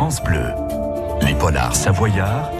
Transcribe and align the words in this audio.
France. 0.00 0.22
Les 1.20 1.34
polars 1.34 1.76
savoyards 1.76 2.50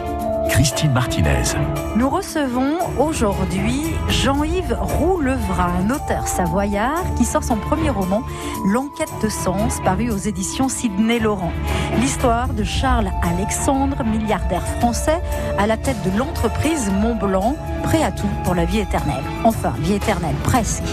Christine 0.51 0.91
Martinez. 0.91 1.55
Nous 1.95 2.09
recevons 2.09 2.77
aujourd'hui 2.99 3.83
Jean-Yves 4.09 4.77
Roulevrin, 4.79 5.71
un 5.79 5.89
auteur 5.89 6.27
savoyard 6.27 7.03
qui 7.17 7.23
sort 7.23 7.43
son 7.43 7.55
premier 7.55 7.89
roman, 7.89 8.21
L'enquête 8.65 9.13
de 9.23 9.29
sens, 9.29 9.79
paru 9.83 10.11
aux 10.11 10.17
éditions 10.17 10.67
Sidney 10.67 11.19
Laurent. 11.19 11.53
L'histoire 11.99 12.49
de 12.49 12.63
Charles 12.63 13.09
Alexandre, 13.23 14.03
milliardaire 14.03 14.65
français, 14.79 15.21
à 15.57 15.67
la 15.67 15.77
tête 15.77 15.97
de 16.03 16.17
l'entreprise 16.17 16.91
Mont-Blanc, 16.91 17.55
prêt 17.83 18.03
à 18.03 18.11
tout 18.11 18.29
pour 18.43 18.53
la 18.53 18.65
vie 18.65 18.79
éternelle. 18.79 19.23
Enfin, 19.43 19.73
vie 19.79 19.93
éternelle, 19.93 20.35
presque. 20.43 20.83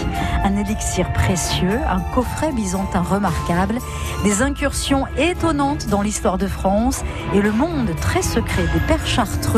Un 0.43 0.55
élixir 0.55 1.11
précieux, 1.13 1.79
un 1.87 1.99
coffret 2.15 2.51
byzantin 2.53 3.01
remarquable, 3.01 3.79
des 4.23 4.41
incursions 4.41 5.05
étonnantes 5.17 5.87
dans 5.87 6.01
l'histoire 6.01 6.37
de 6.37 6.47
France 6.47 7.03
et 7.33 7.41
le 7.41 7.51
monde 7.51 7.91
très 8.01 8.21
secret 8.21 8.63
des 8.73 8.79
pères 8.87 9.05
chartreux 9.05 9.48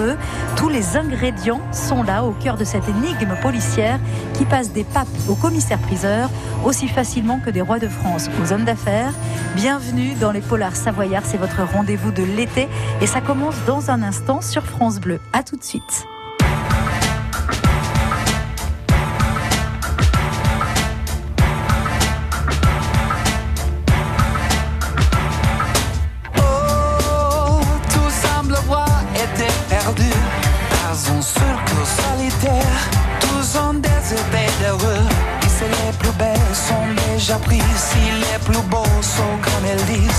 tous 0.56 0.70
les 0.70 0.96
ingrédients 0.96 1.62
sont 1.74 2.04
là 2.04 2.24
au 2.24 2.32
cœur 2.32 2.56
de 2.56 2.64
cette 2.64 2.88
énigme 2.88 3.36
policière 3.42 4.00
qui 4.34 4.46
passe 4.46 4.72
des 4.72 4.84
papes 4.84 5.08
aux 5.28 5.36
commissaires-priseurs 5.36 6.30
aussi 6.64 6.88
facilement 6.88 7.40
que 7.40 7.50
des 7.50 7.62
rois 7.62 7.80
de 7.80 7.88
France 7.88 8.30
aux 8.42 8.54
hommes 8.54 8.64
d'affaires. 8.64 9.14
Bienvenue 9.56 10.14
dans 10.14 10.32
les 10.32 10.42
Polars 10.42 10.76
Savoyards, 10.76 11.26
c'est 11.26 11.38
votre 11.38 11.64
rendez-vous 11.64 12.12
de 12.12 12.24
l'été 12.24 12.70
et 13.02 13.08
ça 13.08 13.22
commence 13.22 13.56
dans 13.66 13.92
un 13.92 14.02
instant 14.02 14.42
sur 14.42 14.64
France 14.64 15.00
Bleu. 15.00 15.20
A 15.34 15.44
tout 15.44 15.58
de 15.58 15.64
suite. 15.64 16.06
Si 37.60 38.12
les 38.24 38.40
plus 38.46 38.62
beaux 38.70 39.02
sont 39.02 39.36
comme 39.44 39.66
elles 39.66 39.86
disent 39.86 40.11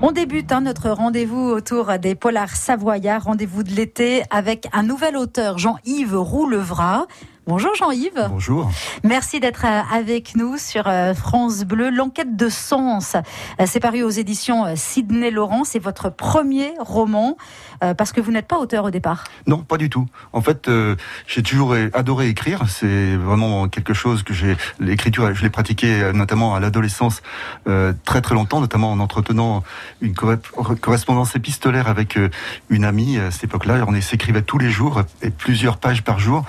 On 0.00 0.12
débute 0.12 0.52
hein, 0.52 0.60
notre 0.60 0.90
rendez-vous 0.90 1.48
autour 1.48 1.98
des 1.98 2.14
polars 2.14 2.54
savoyards, 2.54 3.24
rendez-vous 3.24 3.64
de 3.64 3.70
l'été 3.70 4.22
avec 4.30 4.68
un 4.72 4.84
nouvel 4.84 5.16
auteur, 5.16 5.58
Jean-Yves 5.58 6.16
Roulevrat. 6.16 7.06
Bonjour 7.48 7.74
Jean-Yves. 7.74 8.28
Bonjour. 8.28 8.70
Merci 9.02 9.40
d'être 9.40 9.64
euh, 9.64 9.80
avec 9.92 10.36
nous 10.36 10.58
sur 10.58 10.86
euh, 10.86 11.12
France 11.12 11.64
Bleu. 11.64 11.90
L'enquête 11.90 12.36
de 12.36 12.48
sens, 12.48 13.16
euh, 13.16 13.64
c'est 13.66 13.80
paru 13.80 14.04
aux 14.04 14.10
éditions 14.10 14.76
Sidney 14.76 15.32
Laurent. 15.32 15.64
C'est 15.64 15.80
votre 15.80 16.08
premier 16.08 16.72
roman 16.78 17.36
parce 17.98 18.12
que 18.12 18.20
vous 18.20 18.30
n'êtes 18.30 18.46
pas 18.46 18.58
auteur 18.58 18.84
au 18.84 18.90
départ. 18.90 19.24
Non, 19.48 19.58
pas 19.58 19.76
du 19.76 19.90
tout. 19.90 20.06
En 20.32 20.40
fait, 20.40 20.70
j'ai 21.26 21.42
toujours 21.42 21.74
adoré 21.94 22.28
écrire. 22.28 22.68
C'est 22.68 23.16
vraiment 23.16 23.66
quelque 23.66 23.92
chose 23.92 24.22
que 24.22 24.32
j'ai. 24.32 24.56
L'écriture, 24.78 25.34
je 25.34 25.42
l'ai 25.42 25.50
pratiqué 25.50 26.12
notamment 26.14 26.54
à 26.54 26.60
l'adolescence 26.60 27.22
très 28.04 28.20
très 28.20 28.36
longtemps, 28.36 28.60
notamment 28.60 28.92
en 28.92 29.00
entretenant 29.00 29.64
une 30.00 30.14
correspondance 30.14 31.34
épistolaire 31.34 31.88
avec 31.88 32.16
une 32.70 32.84
amie 32.84 33.18
à 33.18 33.32
cette 33.32 33.44
époque-là. 33.44 33.84
On 33.88 34.00
s'écrivait 34.00 34.42
tous 34.42 34.58
les 34.58 34.70
jours 34.70 35.02
et 35.20 35.30
plusieurs 35.30 35.78
pages 35.78 36.04
par 36.04 36.20
jour. 36.20 36.44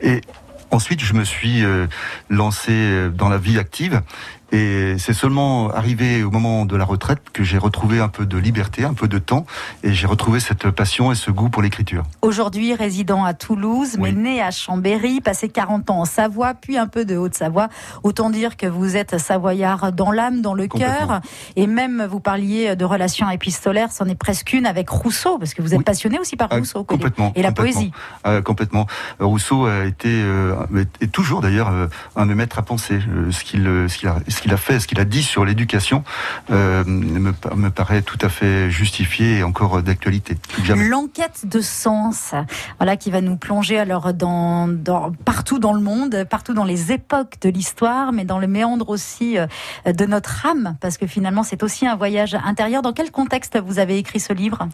Et 0.00 0.22
Ensuite, 0.70 1.00
je 1.00 1.14
me 1.14 1.24
suis 1.24 1.64
euh, 1.64 1.86
lancé 2.28 2.72
euh, 2.72 3.08
dans 3.08 3.28
la 3.28 3.38
vie 3.38 3.58
active 3.58 4.02
et 4.50 4.96
c'est 4.98 5.12
seulement 5.12 5.70
arrivé 5.70 6.22
au 6.22 6.30
moment 6.30 6.64
de 6.64 6.74
la 6.74 6.84
retraite 6.84 7.20
que 7.32 7.44
j'ai 7.44 7.58
retrouvé 7.58 8.00
un 8.00 8.08
peu 8.08 8.24
de 8.24 8.38
liberté, 8.38 8.84
un 8.84 8.94
peu 8.94 9.06
de 9.06 9.18
temps, 9.18 9.44
et 9.82 9.92
j'ai 9.92 10.06
retrouvé 10.06 10.40
cette 10.40 10.70
passion 10.70 11.12
et 11.12 11.14
ce 11.14 11.30
goût 11.30 11.50
pour 11.50 11.60
l'écriture. 11.60 12.04
Aujourd'hui, 12.22 12.74
résident 12.74 13.24
à 13.24 13.34
Toulouse, 13.34 13.96
mais 13.98 14.12
né 14.12 14.40
à 14.40 14.50
Chambéry, 14.50 15.20
passé 15.20 15.50
40 15.50 15.90
ans 15.90 16.00
en 16.00 16.04
Savoie, 16.06 16.54
puis 16.54 16.78
un 16.78 16.86
peu 16.86 17.04
de 17.04 17.16
Haute-Savoie. 17.16 17.68
Autant 18.02 18.30
dire 18.30 18.56
que 18.56 18.66
vous 18.66 18.96
êtes 18.96 19.18
savoyard 19.18 19.92
dans 19.92 20.10
l'âme, 20.10 20.40
dans 20.40 20.54
le 20.54 20.66
cœur, 20.66 21.20
et 21.56 21.66
même 21.66 22.06
vous 22.10 22.20
parliez 22.20 22.74
de 22.74 22.84
relations 22.86 23.28
épistolaires, 23.28 23.92
c'en 23.92 24.06
est 24.06 24.14
presque 24.14 24.54
une 24.54 24.64
avec 24.64 24.88
Rousseau, 24.88 25.38
parce 25.38 25.52
que 25.52 25.60
vous 25.60 25.74
êtes 25.74 25.84
passionné 25.84 26.18
aussi 26.18 26.36
par 26.36 26.48
ah, 26.50 26.56
Rousseau. 26.56 26.84
complètement. 26.84 27.32
Et 27.34 27.42
la 27.42 27.52
poésie. 27.52 27.92
Ah, 28.24 28.40
complètement. 28.40 28.86
Rousseau 29.20 29.66
a 29.66 29.84
été, 29.84 30.08
euh, 30.08 30.54
et 31.00 31.08
toujours 31.08 31.40
d'ailleurs, 31.40 31.70
euh, 31.70 31.86
un 32.16 32.24
de 32.24 32.30
mes 32.30 32.34
maîtres 32.34 32.58
à 32.58 32.62
penser. 32.62 33.00
Euh, 33.08 33.30
ce 33.30 33.44
qu'il, 33.44 33.64
ce 33.88 33.98
qu'il 33.98 34.08
a 34.08 34.16
ce 34.28 34.40
qu'il 34.40 34.52
a 34.52 34.56
fait, 34.56 34.80
ce 34.80 34.86
qu'il 34.86 35.00
a 35.00 35.04
dit 35.04 35.22
sur 35.22 35.44
l'éducation 35.44 36.04
euh, 36.50 36.84
me, 36.84 37.32
me, 37.56 37.70
paraît 37.70 38.02
tout 38.02 38.18
à 38.20 38.28
fait 38.28 38.70
justifié 38.70 39.38
et 39.38 39.42
encore 39.42 39.82
d'actualité. 39.82 40.36
L'enquête 40.68 41.46
de 41.46 41.60
sens, 41.60 42.34
voilà, 42.78 42.96
qui 42.96 43.10
va 43.10 43.20
nous 43.20 43.36
plonger 43.36 43.78
alors 43.78 44.12
dans, 44.14 44.68
dans, 44.68 45.12
partout 45.24 45.58
dans 45.58 45.72
le 45.72 45.80
monde, 45.80 46.24
partout 46.28 46.54
dans 46.54 46.64
les 46.64 46.92
époques 46.92 47.36
de 47.40 47.48
l'histoire, 47.48 48.12
mais 48.12 48.24
dans 48.24 48.38
le 48.38 48.46
méandre 48.46 48.88
aussi 48.88 49.38
euh, 49.38 49.46
de 49.86 50.04
notre 50.04 50.46
âme, 50.46 50.76
parce 50.80 50.98
que 50.98 51.06
finalement 51.06 51.42
c'est 51.42 51.62
aussi 51.62 51.86
un 51.86 51.96
voyage 51.96 52.36
intérieur. 52.44 52.82
Dans 52.82 52.92
quel 52.92 53.10
contexte 53.10 53.58
vous 53.58 53.78
avez 53.78 53.98
écrit 53.98 54.20
ce 54.20 54.32
livre? 54.32 54.68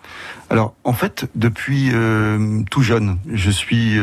Alors 0.50 0.74
en 0.84 0.92
fait, 0.92 1.26
depuis 1.34 1.90
euh, 1.92 2.62
tout 2.70 2.82
jeune, 2.82 3.18
je 3.32 3.50
suis 3.50 3.98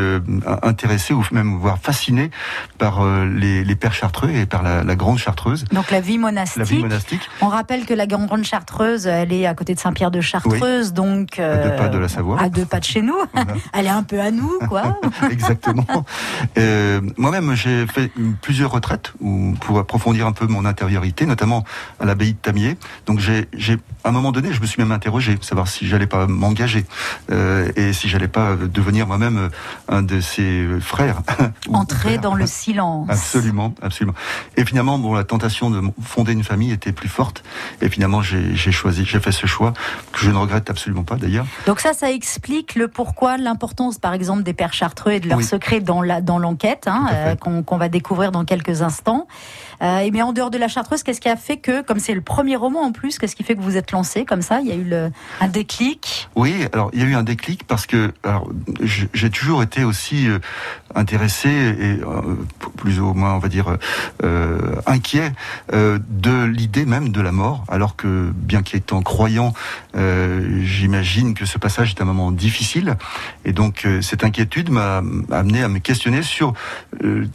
intéressé 0.64 1.14
ou 1.14 1.24
même 1.32 1.58
voire 1.58 1.71
fasciné 1.80 2.32
par 2.78 3.06
les, 3.26 3.64
les 3.64 3.76
pères 3.76 3.94
chartreux 3.94 4.30
et 4.30 4.46
par 4.46 4.64
la, 4.64 4.84
la 4.84 4.96
grande 4.96 5.18
chartreuse. 5.18 5.66
Donc 5.72 5.92
la 5.92 6.02
vie 6.02 6.18
monastique. 6.18 6.58
La 6.58 6.64
vie 6.64 6.80
monastique. 6.80 7.22
On 7.42 7.48
rappelle 7.48 7.86
que 7.86 7.94
la 7.94 8.08
Grande 8.08 8.44
Chartreuse, 8.44 9.08
elle 9.08 9.34
est 9.34 9.46
à 9.46 9.54
côté 9.54 9.74
de 9.74 9.80
Saint-Pierre 9.80 10.12
de 10.12 10.22
Chartreuse, 10.22 10.94
donc 10.94 11.40
à 11.40 11.58
deux 11.58 11.76
pas 11.76 11.88
de 11.90 11.98
la 11.98 12.08
Savoie. 12.08 12.40
À 12.40 12.50
deux 12.50 12.66
pas 12.66 12.80
de 12.80 12.86
chez 12.86 13.02
nous. 13.02 13.16
Voilà. 13.34 13.54
elle 13.74 13.86
est 13.86 13.90
un 13.90 14.04
peu 14.04 14.20
à 14.20 14.32
nous, 14.32 14.60
quoi. 14.68 15.00
Exactement. 15.32 16.06
Euh, 16.58 17.02
Moi-même, 17.18 17.56
j'ai 17.56 17.88
fait 17.88 18.12
plusieurs 18.42 18.72
retraites 18.72 19.14
où, 19.20 19.54
pour 19.62 19.80
approfondir 19.80 20.28
un 20.28 20.32
peu 20.32 20.48
mon 20.48 20.66
intériorité, 20.66 21.26
notamment 21.26 21.64
à 22.00 22.06
l'abbaye 22.06 22.34
de 22.34 22.38
Tamier. 22.38 22.78
Donc 23.06 23.20
j'ai, 23.20 23.48
à 24.04 24.10
un 24.10 24.12
moment 24.12 24.32
donné, 24.32 24.54
je 24.54 24.62
me 24.62 24.66
suis 24.66 24.82
même 24.82 24.92
interrogé, 24.92 25.38
savoir 25.42 25.68
si 25.68 25.88
j'allais 25.88 26.08
pas 26.08 26.28
m'engager 26.28 26.86
euh, 27.32 27.72
et 27.76 27.94
si 27.94 28.10
j'allais 28.10 28.28
pas 28.28 28.56
devenir 28.56 29.08
moi-même 29.08 29.50
un 29.90 30.02
de 30.02 30.20
ses 30.22 30.66
frères. 30.80 31.22
Entrer 31.72 32.18
dans 32.18 32.34
le 32.34 32.48
silence. 32.48 33.08
Absolument, 33.10 33.74
absolument. 33.82 34.16
Et 34.58 34.66
finalement, 34.66 34.98
bon, 34.98 35.14
la 35.14 35.24
tentation 35.24 35.70
de 35.70 35.82
fonder 36.04 36.34
une 36.34 36.44
famille 36.44 36.72
était 36.72 36.92
plus 36.92 37.08
forte. 37.08 37.44
Et 37.82 37.90
finalement, 37.90 38.22
j'ai 38.22 38.72
choisi, 38.72 39.06
j'ai 39.06 39.20
fait 39.20 39.32
ce 39.32 39.46
choix 39.46 39.74
que 40.12 40.20
je 40.20 40.32
ne 40.32 40.38
regrette 40.38 40.70
absolument 40.70 41.04
pas 41.04 41.16
d'ailleurs. 41.16 41.46
Donc 41.68 41.80
ça, 41.80 41.94
ça 41.94 42.12
explique 42.12 42.76
le 42.76 42.88
pourquoi, 42.88 43.38
l'importance, 43.38 44.00
par 44.00 44.14
exemple, 44.14 44.44
des 44.44 44.54
pères 44.54 44.74
chartreux 44.74 45.12
et 45.12 45.20
de 45.20 45.30
leurs 45.30 45.44
secrets 45.44 45.82
dans 45.82 46.02
la 46.02 46.22
dans 46.22 46.40
l'enquête 46.40 46.88
hein, 46.88 47.08
euh, 47.12 47.36
qu'on 47.36 47.78
va 47.78 47.90
découvrir 47.90 48.32
dans 48.32 48.46
quelques 48.46 48.82
instants. 48.82 49.28
Euh, 49.82 50.00
et 50.00 50.12
bien 50.12 50.26
en 50.26 50.34
dehors 50.34 50.52
de 50.52 50.58
la 50.58 50.68
Chartreuse, 50.68 51.04
qu'est-ce 51.04 51.22
qui 51.22 51.30
a 51.30 51.36
fait 51.36 51.58
que, 51.58 51.82
comme 51.82 52.00
c'est 52.00 52.14
le 52.14 52.22
premier 52.22 52.56
roman 52.56 52.82
en 52.82 52.92
plus, 52.92 53.18
qu'est-ce 53.18 53.36
qui 53.36 53.44
fait 53.44 53.56
que 53.56 53.62
vous 53.62 53.78
êtes 53.78 53.92
lancé 53.92 54.26
comme 54.26 54.42
ça? 54.42 54.62
Il 54.62 54.68
y 54.68 54.72
a 54.72 54.76
eu 54.76 54.84
le, 54.84 55.12
un 55.40 55.48
déclic? 55.48 56.30
Oui, 56.36 56.54
alors 56.74 56.92
il 56.94 57.02
y 57.02 57.04
a 57.04 57.06
eu 57.06 57.16
un 57.16 57.24
déclic 57.24 57.66
parce 57.66 57.86
que 57.86 58.12
j'ai 58.84 59.30
toujours 59.30 59.64
été 59.64 59.84
aussi 59.84 60.28
euh, 60.28 60.40
intéressé 60.94 61.50
et 61.50 62.02
euh, 62.04 62.36
plus 62.78 63.00
ou 63.00 63.14
moins, 63.14 63.34
on 63.34 63.40
va 63.40 63.48
dire, 63.48 63.78
inquiet 64.86 65.34
de 65.72 66.44
l'idée 66.44 66.86
même 66.86 67.10
de 67.10 67.22
la 67.22 67.32
mort, 67.32 67.64
alors 67.70 67.96
que 67.96 68.32
bien 68.36 68.62
qu'étant 68.62 69.02
croyant, 69.02 69.54
j'imagine 69.94 71.34
que 71.34 71.46
ce 71.46 71.58
passage 71.58 71.92
est 71.92 72.02
un 72.02 72.06
moment 72.06 72.32
difficile. 72.32 72.98
Et 73.46 73.54
donc 73.54 73.88
cette 74.02 74.24
inquiétude 74.24 74.70
m'a 74.70 75.02
amené 75.32 75.64
à 75.64 75.68
me 75.68 75.80
questionner 75.80 76.24
sur 76.24 76.54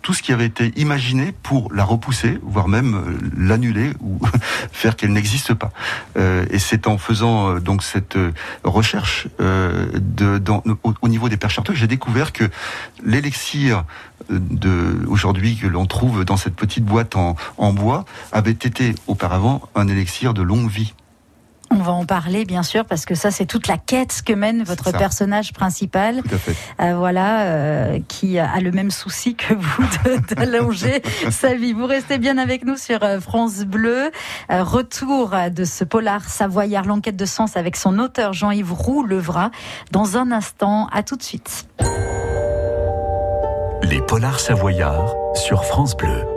tout 0.03 0.15
ce 0.15 0.23
qui 0.23 0.33
avait 0.33 0.47
été 0.47 0.73
imaginé 0.77 1.33
pour 1.43 1.73
la 1.73 1.85
repousser 1.85 2.39
voire 2.43 2.69
même 2.69 2.95
euh, 2.95 3.19
l'annuler 3.37 3.93
ou 4.01 4.19
faire 4.73 4.97
qu'elle 4.97 5.13
n'existe 5.13 5.55
pas. 5.55 5.73
Euh, 6.17 6.47
et 6.51 6.59
c'est 6.59 6.87
en 6.87 6.99
faisant 6.99 7.51
euh, 7.51 7.61
donc 7.61 7.83
cette 7.83 8.19
recherche 8.65 9.29
de, 9.39 10.43
au, 10.83 11.09
niveau 11.09 11.29
des 11.29 11.37
perches 11.37 11.63
que 11.63 11.75
j'ai 11.75 11.87
découvert 11.87 12.33
que 12.33 12.45
l'élixir 13.05 13.85
de 14.31 15.05
aujourd'hui 15.09 15.57
que 15.57 15.67
l'on 15.67 15.87
trouve 15.87 16.25
dans 16.25 16.37
cette 16.37 16.55
petite 16.55 16.85
boîte 16.85 17.17
en, 17.17 17.37
en 17.57 17.73
bois 17.73 18.05
avait 18.33 18.51
été 18.51 18.95
auparavant 19.07 19.63
un 19.75 19.89
élixir 19.89 20.35
de 20.35 20.43
longue 20.43 20.69
vie. 20.71 20.95
On 21.77 21.83
va 21.83 21.93
en 21.93 22.07
parler 22.07 22.47
bien 22.47 22.63
sûr 22.63 22.87
parce 22.87 23.05
que 23.05 23.15
ça 23.15 23.31
c'est 23.31 23.45
toute 23.45 23.67
la 23.67 23.77
quête 23.77 24.23
que 24.25 24.33
mène 24.33 24.63
votre 24.63 24.93
personnage 24.93 25.53
principal. 25.53 26.23
Euh, 26.81 26.95
voilà, 26.97 27.43
euh, 27.43 27.99
qui 28.09 28.39
a 28.39 28.59
le 28.61 28.71
même 28.71 28.91
souci 28.91 29.35
que 29.35 29.53
vous 29.53 29.87
d'allonger 30.35 31.03
sa 31.31 31.55
vie. 31.55 31.75
Vous 31.75 31.85
restez 31.85 32.17
bien 32.17 32.39
avec 32.39 32.65
nous 32.65 32.79
sur 32.79 33.03
euh, 33.03 33.21
France 33.21 33.59
Bleu. 33.67 34.11
retour 34.49 35.35
de 35.55 35.65
ce 35.65 35.85
polar 35.85 36.25
savoyard, 36.25 36.87
l'enquête 36.87 37.17
de 37.17 37.27
sens 37.27 37.59
avec 37.59 37.77
son 37.77 37.99
auteur 37.99 38.33
Jean-Yves 38.33 38.73
Roux-Levra. 38.73 39.51
Dans 39.93 40.17
un 40.17 40.33
instant, 40.33 40.89
à 40.93 41.03
tout 41.03 41.17
de 41.17 41.23
suite. 41.23 41.69
Les 43.83 44.01
polars 44.01 44.41
savoyards 44.41 45.15
sur 45.35 45.63
France 45.65 45.95
Bleu. 45.95 46.36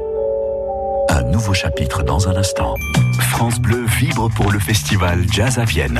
Un 1.09 1.23
nouveau 1.23 1.53
chapitre 1.53 2.03
dans 2.03 2.27
un 2.27 2.35
instant. 2.35 2.75
France 3.19 3.59
Bleu 3.59 3.85
vibre 3.99 4.29
pour 4.35 4.51
le 4.51 4.59
festival 4.59 5.25
Jazz 5.31 5.57
à 5.57 5.65
Vienne 5.65 5.99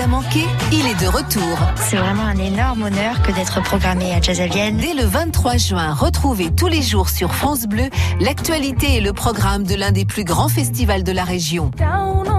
a 0.00 0.06
manqué, 0.06 0.46
il 0.72 0.86
est 0.86 0.98
de 1.02 1.08
retour. 1.08 1.58
C'est 1.76 1.96
vraiment 1.96 2.22
un 2.22 2.38
énorme 2.38 2.84
honneur 2.84 3.20
que 3.22 3.32
d'être 3.32 3.62
programmé 3.62 4.14
à 4.14 4.20
Jazz 4.20 4.40
Vienne. 4.40 4.78
Dès 4.78 4.94
le 4.94 5.04
23 5.04 5.58
juin, 5.58 5.92
retrouvez 5.92 6.50
tous 6.50 6.68
les 6.68 6.80
jours 6.80 7.10
sur 7.10 7.34
France 7.34 7.66
Bleu 7.66 7.90
l'actualité 8.18 8.96
et 8.96 9.00
le 9.00 9.12
programme 9.12 9.64
de 9.64 9.74
l'un 9.74 9.92
des 9.92 10.06
plus 10.06 10.24
grands 10.24 10.48
festivals 10.48 11.02
de 11.02 11.12
la 11.12 11.24
région. 11.24 11.70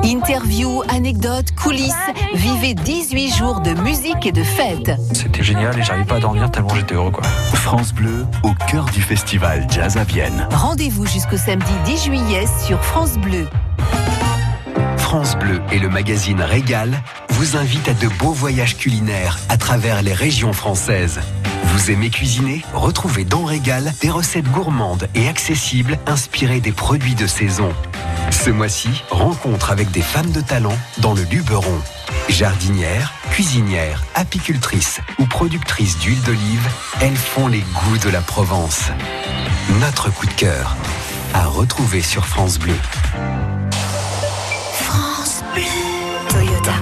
Interviews, 0.04 0.84
anecdotes, 0.90 1.52
coulisses, 1.56 1.94
vivez 2.34 2.74
18 2.74 3.36
jours 3.36 3.62
de 3.62 3.74
musique 3.82 4.26
et 4.26 4.32
de 4.32 4.44
fête. 4.44 4.92
C'était 5.14 5.44
génial 5.44 5.78
et 5.78 5.84
j'arrive 5.84 6.06
pas 6.06 6.16
à 6.16 6.20
dormir 6.20 6.50
tellement 6.50 6.74
j'étais 6.76 6.96
heureux 6.96 7.12
quoi. 7.12 7.24
France 7.54 7.94
Bleu 7.94 8.26
au 8.44 8.52
cœur 8.70 8.86
du 8.86 9.02
festival 9.02 9.68
Jazz 9.70 9.98
à 9.98 10.04
Vienne. 10.04 10.48
Rendez-vous 10.52 11.06
jusqu'au 11.06 11.38
samedi 11.38 11.72
10 11.86 12.04
juillet 12.06 12.46
sur 12.66 12.84
France 12.84 13.18
Bleu. 13.18 13.48
France 14.98 15.36
Bleu 15.38 15.62
et 15.72 15.78
le 15.80 15.90
magazine 15.90 16.42
Régal 16.42 16.92
vous 17.30 17.56
invitent 17.56 17.90
à 17.90 17.94
de 17.94 18.08
beaux 18.08 18.34
voyages 18.34 18.78
culinaires 18.78 19.38
à 19.50 19.58
travers 19.58 20.02
les 20.02 20.14
régions 20.14 20.54
françaises. 20.54 21.20
Vous 21.64 21.92
aimez 21.92 22.10
cuisiner? 22.10 22.64
Retrouvez 22.74 23.24
dans 23.24 23.44
Régal 23.44 23.94
des 24.02 24.10
recettes 24.10 24.50
gourmandes 24.52 25.08
et 25.16 25.28
accessibles 25.28 25.98
inspirées 26.08 26.60
des 26.60 26.72
produits 26.72 27.16
de 27.16 27.28
saison. 27.28 27.74
Ce 28.30 28.50
mois-ci, 28.50 29.04
rencontre 29.10 29.72
avec 29.72 29.92
des 29.92 30.02
femmes 30.02 30.32
de 30.32 30.42
talent 30.42 30.78
dans 31.00 31.14
le 31.14 31.24
Luberon. 31.24 31.80
Jardinières, 32.30 33.14
cuisinières, 33.32 34.04
apicultrices 34.16 35.00
ou 35.20 35.26
productrices 35.26 35.98
d'huile 36.00 36.22
d'olive, 36.22 36.68
elles 37.02 37.16
font 37.16 37.48
les 37.48 37.62
goûts 37.62 37.98
de 37.98 38.10
la 38.10 38.22
Provence. 38.22 38.90
Notre 39.80 40.10
coup 40.10 40.26
de 40.26 40.34
cœur, 40.34 40.76
à 41.34 41.46
retrouver 41.46 42.02
sur 42.02 42.26
France 42.26 42.58
Bleu. 42.60 42.76
Toyota. 46.30 46.74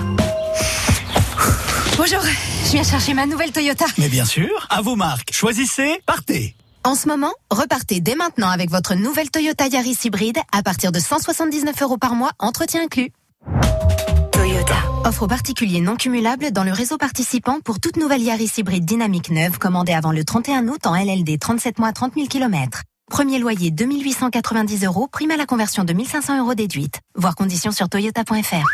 Bonjour, 1.97 2.21
je 2.69 2.73
viens 2.73 2.83
chercher 2.83 3.15
ma 3.15 3.25
nouvelle 3.25 3.51
Toyota. 3.51 3.85
Mais 3.97 4.09
bien 4.09 4.25
sûr, 4.25 4.67
à 4.69 4.83
vos 4.83 4.95
marques. 4.95 5.33
Choisissez, 5.33 5.99
partez. 6.05 6.55
En 6.83 6.93
ce 6.93 7.07
moment, 7.07 7.33
repartez 7.49 7.99
dès 7.99 8.13
maintenant 8.13 8.49
avec 8.49 8.69
votre 8.69 8.93
nouvelle 8.93 9.31
Toyota 9.31 9.65
Yaris 9.65 9.97
hybride 10.03 10.37
à 10.51 10.61
partir 10.61 10.91
de 10.91 10.99
179 10.99 11.81
euros 11.81 11.97
par 11.97 12.13
mois, 12.13 12.29
entretien 12.37 12.83
inclus. 12.83 13.11
Toyota. 14.31 14.75
Offre 15.03 15.23
aux 15.23 15.27
particuliers 15.27 15.81
non 15.81 15.95
cumulable 15.95 16.51
dans 16.51 16.63
le 16.63 16.71
réseau 16.71 16.99
participant 16.99 17.59
pour 17.59 17.79
toute 17.79 17.97
nouvelle 17.97 18.21
Yaris 18.21 18.51
hybride 18.57 18.85
dynamique 18.85 19.31
neuve 19.31 19.57
commandée 19.57 19.93
avant 19.93 20.11
le 20.11 20.23
31 20.23 20.67
août 20.67 20.85
en 20.85 20.93
LLD 20.93 21.39
37 21.39 21.79
mois 21.79 21.91
30 21.91 22.13
000 22.13 22.27
km. 22.27 22.83
Premier 23.09 23.39
loyer 23.39 23.71
2890 23.71 24.85
euros, 24.85 25.07
prime 25.11 25.31
à 25.31 25.37
la 25.37 25.47
conversion 25.47 25.85
de 25.85 25.93
1500 25.93 26.37
euros 26.37 26.53
déduite. 26.53 26.99
Voir 27.15 27.33
conditions 27.33 27.71
sur 27.71 27.89
toyota.fr. 27.89 28.67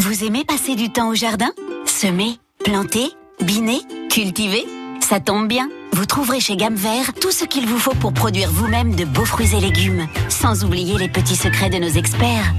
Vous 0.00 0.24
aimez 0.24 0.44
passer 0.44 0.74
du 0.74 0.92
temps 0.92 1.08
au 1.08 1.14
jardin? 1.14 1.50
Semer, 1.86 2.38
planter, 2.64 3.10
biner, 3.42 3.80
cultiver 4.10 4.66
Ça 5.00 5.20
tombe 5.20 5.48
bien. 5.48 5.68
Vous 5.92 6.06
trouverez 6.06 6.38
chez 6.40 6.56
Gamme 6.56 6.74
Vert 6.74 7.12
tout 7.20 7.30
ce 7.30 7.44
qu'il 7.44 7.66
vous 7.66 7.78
faut 7.78 7.94
pour 7.94 8.12
produire 8.12 8.50
vous-même 8.50 8.94
de 8.94 9.04
beaux 9.04 9.24
fruits 9.24 9.54
et 9.56 9.60
légumes, 9.60 10.06
sans 10.28 10.64
oublier 10.64 10.96
les 10.98 11.08
petits 11.08 11.34
secrets 11.36 11.70
de 11.70 11.78
nos 11.78 11.88
experts. 11.88 12.54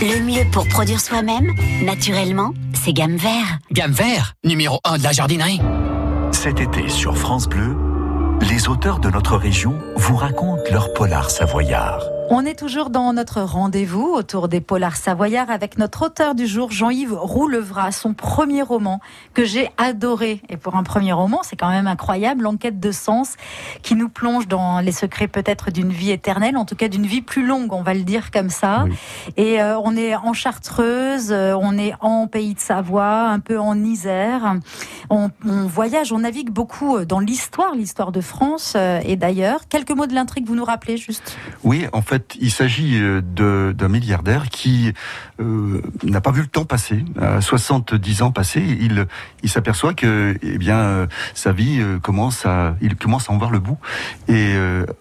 Le 0.00 0.20
mieux 0.20 0.48
pour 0.52 0.68
produire 0.68 1.00
soi-même, 1.00 1.52
naturellement, 1.82 2.52
c'est 2.74 2.92
Gamme 2.92 3.16
Vert. 3.16 3.58
Gamme 3.72 3.92
Vert, 3.92 4.34
numéro 4.44 4.78
1 4.84 4.98
de 4.98 5.02
la 5.02 5.12
jardinerie. 5.12 5.60
Cet 6.32 6.60
été 6.60 6.88
sur 6.88 7.16
France 7.16 7.48
Bleu, 7.48 7.76
les 8.42 8.68
auteurs 8.68 8.98
de 8.98 9.10
notre 9.10 9.36
région 9.36 9.78
vous 9.96 10.16
racontent 10.16 10.62
leur 10.70 10.92
polar 10.92 11.30
savoyard. 11.30 12.00
On 12.30 12.46
est 12.46 12.58
toujours 12.58 12.88
dans 12.88 13.12
notre 13.12 13.42
rendez-vous 13.42 14.06
autour 14.06 14.48
des 14.48 14.62
polars 14.62 14.96
savoyards 14.96 15.50
avec 15.50 15.76
notre 15.76 16.06
auteur 16.06 16.34
du 16.34 16.46
jour, 16.46 16.70
Jean-Yves 16.70 17.12
Roulevra, 17.12 17.92
son 17.92 18.14
premier 18.14 18.62
roman 18.62 19.00
que 19.34 19.44
j'ai 19.44 19.70
adoré. 19.76 20.40
Et 20.48 20.56
pour 20.56 20.74
un 20.74 20.84
premier 20.84 21.12
roman, 21.12 21.40
c'est 21.42 21.56
quand 21.56 21.68
même 21.68 21.86
incroyable, 21.86 22.44
l'enquête 22.44 22.80
de 22.80 22.92
sens 22.92 23.34
qui 23.82 23.94
nous 23.94 24.08
plonge 24.08 24.48
dans 24.48 24.80
les 24.80 24.90
secrets 24.90 25.28
peut-être 25.28 25.70
d'une 25.70 25.90
vie 25.90 26.12
éternelle, 26.12 26.56
en 26.56 26.64
tout 26.64 26.76
cas 26.76 26.88
d'une 26.88 27.04
vie 27.04 27.20
plus 27.20 27.46
longue, 27.46 27.72
on 27.74 27.82
va 27.82 27.92
le 27.92 28.04
dire 28.04 28.30
comme 28.30 28.48
ça. 28.48 28.86
Et 29.36 29.60
euh, 29.60 29.78
on 29.84 29.94
est 29.94 30.16
en 30.16 30.32
Chartreuse, 30.32 31.30
euh, 31.30 31.54
on 31.60 31.76
est 31.76 31.92
en 32.00 32.26
Pays 32.26 32.54
de 32.54 32.60
Savoie, 32.60 33.28
un 33.28 33.40
peu 33.40 33.58
en 33.58 33.78
Isère. 33.84 34.56
On, 35.10 35.30
on 35.46 35.66
voyage, 35.66 36.10
on 36.10 36.20
navigue 36.20 36.50
beaucoup 36.50 36.96
euh, 36.96 37.04
dans 37.04 37.20
l'histoire, 37.20 37.74
l'histoire 37.74 38.12
de 38.12 38.22
France 38.22 38.76
et 39.04 39.16
d'ailleurs. 39.16 39.68
Quelques 39.68 39.90
mots 39.90 40.06
de 40.06 40.14
l'intrigue, 40.14 40.46
vous 40.46 40.54
nous 40.54 40.64
rappelez 40.64 40.96
juste? 40.96 41.36
Oui, 41.62 41.86
en 41.92 42.00
fait, 42.00 42.13
il 42.40 42.50
s'agit 42.50 42.98
euh, 42.98 43.72
d'un 43.72 43.88
milliardaire 43.88 44.48
qui 44.48 44.92
euh, 45.40 45.82
n'a 46.02 46.20
pas 46.20 46.30
vu 46.30 46.42
le 46.42 46.46
temps 46.46 46.64
passer. 46.64 47.04
À 47.20 47.40
70 47.40 48.22
ans 48.22 48.32
passés, 48.32 48.64
il, 48.80 49.06
il 49.42 49.48
s'aperçoit 49.48 49.94
que, 49.94 50.36
eh 50.42 50.58
bien, 50.58 50.78
euh, 50.78 51.06
sa 51.34 51.52
vie 51.52 51.82
commence 52.02 52.46
à, 52.46 52.76
il 52.80 52.96
commence 52.96 53.30
à 53.30 53.32
en 53.32 53.38
voir 53.38 53.50
le 53.50 53.58
bout. 53.58 53.78
Et 54.28 54.54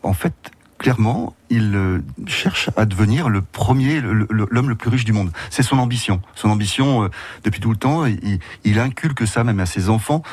en 0.04 0.14
fait, 0.14 0.34
clairement, 0.78 1.36
il 1.50 1.76
euh, 1.76 2.00
cherche 2.28 2.70
à 2.78 2.86
devenir 2.86 3.30
le 3.30 3.42
premier, 3.42 4.02
l'homme 4.02 4.70
le 4.70 4.76
plus 4.76 4.90
riche 4.90 5.06
du 5.06 5.14
monde. 5.14 5.32
C'est 5.50 5.64
son 5.64 5.78
ambition. 5.78 6.22
Son 6.36 6.50
ambition, 6.50 7.04
euh, 7.04 7.10
depuis 7.44 7.60
tout 7.60 7.72
le 7.72 7.78
temps, 7.78 8.06
il, 8.06 8.40
il 8.64 8.80
inculque 8.80 9.28
ça 9.28 9.44
même 9.44 9.60
à 9.60 9.66
ses 9.66 9.90
enfants, 9.90 10.24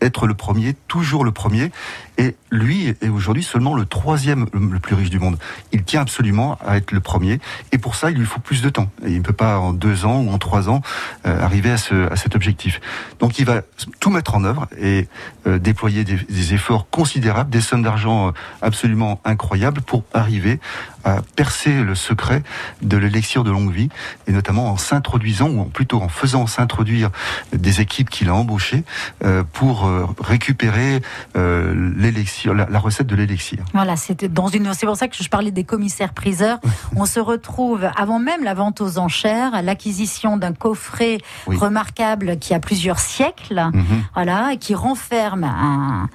être 0.00 0.26
le 0.26 0.34
premier, 0.34 0.74
toujours 0.88 1.24
le 1.24 1.32
premier. 1.32 1.70
Et 2.18 2.36
lui 2.50 2.88
est 2.88 3.08
aujourd'hui 3.08 3.42
seulement 3.42 3.74
le 3.74 3.86
troisième 3.86 4.46
le 4.52 4.78
plus 4.78 4.94
riche 4.94 5.08
du 5.08 5.18
monde. 5.18 5.38
Il 5.72 5.84
tient 5.84 6.02
absolument 6.02 6.58
à 6.66 6.76
être 6.76 6.92
le 6.92 7.00
premier. 7.00 7.40
Et 7.72 7.78
pour 7.78 7.94
ça, 7.94 8.10
il 8.10 8.18
lui 8.18 8.26
faut 8.26 8.40
plus 8.40 8.60
de 8.60 8.68
temps. 8.68 8.90
Et 9.06 9.10
il 9.10 9.18
ne 9.18 9.22
peut 9.22 9.32
pas 9.32 9.58
en 9.58 9.72
deux 9.72 10.04
ans 10.04 10.20
ou 10.20 10.30
en 10.30 10.36
trois 10.36 10.68
ans 10.68 10.82
euh, 11.26 11.42
arriver 11.42 11.70
à, 11.70 11.78
ce, 11.78 12.12
à 12.12 12.16
cet 12.16 12.36
objectif. 12.36 12.80
Donc 13.20 13.38
il 13.38 13.46
va 13.46 13.62
tout 14.00 14.10
mettre 14.10 14.34
en 14.34 14.44
œuvre 14.44 14.68
et 14.78 15.08
euh, 15.46 15.58
déployer 15.58 16.04
des, 16.04 16.16
des 16.16 16.54
efforts 16.54 16.90
considérables, 16.90 17.48
des 17.48 17.62
sommes 17.62 17.82
d'argent 17.82 18.28
euh, 18.28 18.32
absolument 18.60 19.20
incroyables 19.24 19.80
pour 19.80 20.04
arriver 20.12 20.59
à 21.04 21.22
percer 21.36 21.82
le 21.82 21.94
secret 21.94 22.42
de 22.82 22.96
l'élixir 22.96 23.42
de 23.44 23.50
longue 23.50 23.72
vie, 23.72 23.88
et 24.26 24.32
notamment 24.32 24.70
en 24.70 24.76
s'introduisant, 24.76 25.48
ou 25.48 25.64
plutôt 25.64 26.00
en 26.02 26.08
faisant 26.08 26.46
s'introduire 26.46 27.10
des 27.52 27.80
équipes 27.80 28.10
qu'il 28.10 28.28
a 28.28 28.34
embauchées 28.34 28.84
euh, 29.24 29.42
pour 29.52 29.86
euh, 29.86 30.06
récupérer 30.20 31.00
euh, 31.36 31.92
l'élixir, 31.96 32.52
la, 32.54 32.66
la 32.68 32.78
recette 32.78 33.06
de 33.06 33.16
l'élixir. 33.16 33.64
Voilà, 33.72 33.96
c'était 33.96 34.28
dans 34.28 34.48
une. 34.48 34.72
C'est 34.74 34.86
pour 34.86 34.96
ça 34.96 35.08
que 35.08 35.16
je 35.22 35.28
parlais 35.28 35.50
des 35.50 35.64
commissaires 35.64 36.12
priseurs. 36.12 36.58
On 36.96 37.06
se 37.06 37.20
retrouve 37.20 37.88
avant 37.96 38.18
même 38.18 38.44
la 38.44 38.54
vente 38.54 38.80
aux 38.80 38.98
enchères, 38.98 39.62
l'acquisition 39.62 40.36
d'un 40.36 40.52
coffret 40.52 41.18
Oui. 41.46 41.56
remarquable 41.56 42.38
qui 42.38 42.52
a 42.54 42.60
plusieurs 42.60 42.98
siècles, 42.98 43.70
Mhm. 43.72 44.02
voilà, 44.14 44.52
et 44.52 44.58
qui 44.58 44.74
renferme 44.74 45.44
un. 45.44 46.08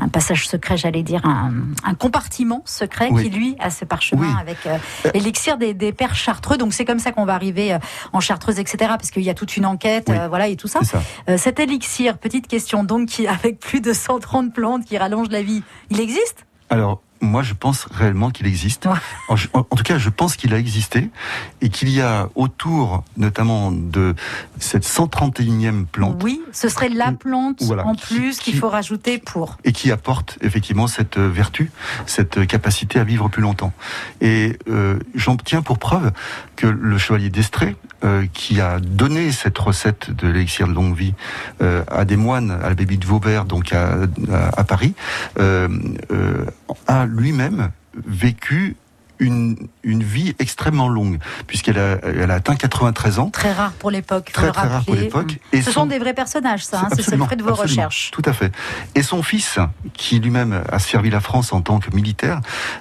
Un 0.00 0.08
passage 0.08 0.48
secret, 0.48 0.76
j'allais 0.76 1.02
dire, 1.02 1.20
un, 1.26 1.52
un 1.84 1.94
compartiment 1.94 2.62
secret 2.64 3.08
Oui. 3.10 3.24
qui, 3.24 3.30
lui, 3.30 3.56
a 3.58 3.70
ce 3.70 3.84
parchemin 3.84 4.22
Oui. 4.28 4.34
avec 4.40 4.56
euh, 4.66 4.78
l'élixir 5.14 5.58
des, 5.58 5.74
des 5.74 5.92
pères 5.92 6.14
chartreux. 6.14 6.56
Donc, 6.56 6.72
c'est 6.72 6.84
comme 6.84 6.98
ça 6.98 7.12
qu'on 7.12 7.24
va 7.24 7.34
arriver 7.34 7.74
euh, 7.74 7.78
en 8.12 8.20
chartreuse, 8.20 8.58
etc. 8.58 8.76
Parce 8.98 9.10
qu'il 9.10 9.22
y 9.22 9.30
a 9.30 9.34
toute 9.34 9.56
une 9.56 9.66
enquête, 9.66 10.06
Oui. 10.08 10.16
euh, 10.18 10.28
voilà, 10.28 10.48
et 10.48 10.56
tout 10.56 10.68
ça. 10.68 10.80
Euh, 11.28 11.36
cet 11.36 11.60
élixir, 11.60 12.18
petite 12.18 12.46
question, 12.48 12.84
donc, 12.84 13.08
qui, 13.08 13.26
avec 13.26 13.60
plus 13.60 13.80
de 13.80 13.92
130 13.92 14.52
plantes 14.54 14.84
qui 14.84 14.96
rallongent 14.96 15.30
la 15.30 15.42
vie, 15.42 15.62
il 15.90 16.00
existe? 16.00 16.46
Alors, 16.70 17.02
moi, 17.22 17.42
je 17.42 17.54
pense 17.54 17.86
réellement 17.90 18.30
qu'il 18.30 18.46
existe. 18.46 18.86
En, 19.28 19.36
tout 19.36 19.82
cas, 19.84 19.96
je 19.96 20.10
pense 20.10 20.36
qu'il 20.36 20.52
a 20.52 20.58
existé 20.58 21.08
et 21.60 21.68
qu'il 21.70 21.88
y 21.88 22.00
a 22.00 22.28
autour, 22.34 23.04
notamment 23.16 23.70
de 23.72 24.14
cette 24.58 24.84
131e 24.84 25.86
plante, 25.86 26.20
Oui, 26.22 26.42
ce 26.52 26.68
serait 26.68 26.88
la 26.88 27.12
plante 27.12 27.62
Voilà, 27.62 27.86
en 27.86 27.94
plus 27.94 28.38
qu'il 28.38 28.52
qui- 28.54 28.58
faut 28.58 28.68
rajouter 28.68 29.18
pour. 29.18 29.56
et 29.64 29.72
qui 29.72 29.90
apporte 29.92 30.36
effectivement 30.42 30.86
cette 30.88 31.16
euh, 31.16 31.28
vertu, 31.30 31.70
cette 32.06 32.38
euh, 32.38 32.44
capacité 32.44 32.98
à 32.98 33.04
vivre 33.04 33.28
plus 33.28 33.42
longtemps. 33.42 33.72
Et 34.20 34.58
euh, 34.68 34.98
j'en 35.14 35.36
tiens 35.36 35.62
pour 35.62 35.78
preuve 35.78 36.10
que 36.56 36.66
le 36.66 36.98
chevalier 36.98 37.30
d'Estrée, 37.30 37.76
euh, 38.04 38.26
qui 38.34 38.60
a 38.60 38.80
donné 38.80 39.30
cette 39.30 39.56
recette 39.58 40.10
de 40.10 40.26
l'élixir 40.26 40.66
de 40.66 40.72
longue 40.72 40.96
vie 40.96 41.14
euh, 41.60 41.84
à 41.88 42.04
des 42.04 42.16
moines 42.16 42.50
à 42.50 42.68
l'abbaye 42.68 42.98
de 42.98 43.06
Vauvert, 43.06 43.44
donc 43.44 43.72
à, 43.72 43.92
à- 44.32 44.60
à 44.60 44.64
Paris, 44.64 44.94
euh, 45.38 45.68
a 46.86 47.06
lui-même 47.06 47.70
vécu 48.06 48.76
une, 49.18 49.68
une 49.84 50.02
vie 50.02 50.34
extrêmement 50.40 50.88
longue, 50.88 51.18
puisqu'elle 51.46 51.78
a, 51.78 51.98
elle 52.02 52.32
a 52.32 52.34
atteint 52.34 52.56
93 52.56 53.20
ans. 53.20 53.30
Très 53.30 53.52
rare 53.52 53.70
pour 53.72 53.92
l'époque. 53.92 54.30
Très, 54.32 54.46
le 54.46 54.52
très 54.52 54.66
rare 54.66 54.84
pour 54.84 54.96
l'époque. 54.96 55.34
Mm. 55.52 55.56
Et 55.56 55.62
Ce 55.62 55.70
son- 55.70 55.80
sont 55.82 55.86
des 55.86 56.00
vrais 56.00 56.14
personnages, 56.14 56.64
ça. 56.64 56.78
hein, 56.80 56.86
c'est 56.90 56.96
le 56.96 57.02
Absolument, 57.02 57.24
fruit 57.26 57.36
de 57.36 57.42
vos 57.44 57.50
absolument, 57.50 57.70
recherches. 57.84 58.10
Tout 58.10 58.22
à 58.24 58.32
fait. 58.32 58.52
Et 58.96 59.02
son 59.04 59.22
fils, 59.22 59.60
qui 59.92 60.18
lui-même 60.18 60.64
a 60.68 60.78
servi 60.80 61.08
la 61.10 61.20
France 61.20 61.52
en 61.52 61.60
tant 61.60 61.78
que 61.78 61.94
militaire, 61.94 62.40